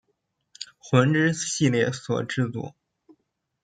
[0.79, 2.73] 魂之系列所制作。